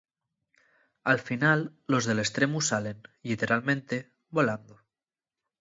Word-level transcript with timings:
Al 1.11 1.19
final 1.25 1.59
los 1.95 2.07
del 2.09 2.23
estremu 2.25 2.59
salen, 2.69 3.05
lliteralmente, 3.27 3.97
volando. 4.37 4.75